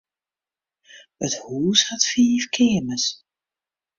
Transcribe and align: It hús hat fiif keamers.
It 1.25 1.33
hús 1.41 1.79
hat 1.87 2.03
fiif 2.11 2.43
keamers. 2.53 3.05